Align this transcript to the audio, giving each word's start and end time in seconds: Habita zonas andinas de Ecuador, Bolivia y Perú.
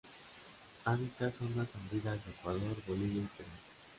Habita 0.83 1.29
zonas 1.29 1.75
andinas 1.75 2.17
de 2.25 2.31
Ecuador, 2.31 2.75
Bolivia 2.87 3.21
y 3.21 3.27
Perú. 3.37 3.49